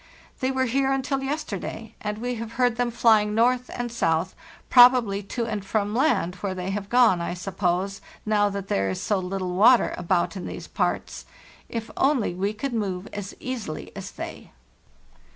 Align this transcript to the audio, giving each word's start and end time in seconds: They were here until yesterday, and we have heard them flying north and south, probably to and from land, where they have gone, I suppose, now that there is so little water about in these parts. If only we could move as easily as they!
They 0.39 0.49
were 0.49 0.65
here 0.65 0.91
until 0.91 1.21
yesterday, 1.21 1.93
and 2.01 2.17
we 2.17 2.33
have 2.41 2.53
heard 2.53 2.75
them 2.75 2.89
flying 2.89 3.35
north 3.35 3.69
and 3.71 3.91
south, 3.91 4.33
probably 4.67 5.21
to 5.21 5.45
and 5.45 5.63
from 5.63 5.93
land, 5.93 6.33
where 6.37 6.55
they 6.55 6.71
have 6.71 6.89
gone, 6.89 7.21
I 7.21 7.35
suppose, 7.35 8.01
now 8.25 8.49
that 8.49 8.67
there 8.67 8.89
is 8.89 8.99
so 8.99 9.19
little 9.19 9.53
water 9.53 9.93
about 9.99 10.35
in 10.35 10.47
these 10.47 10.65
parts. 10.67 11.25
If 11.69 11.91
only 11.97 12.33
we 12.33 12.51
could 12.51 12.73
move 12.73 13.09
as 13.13 13.35
easily 13.39 13.91
as 13.95 14.09
they! 14.09 14.49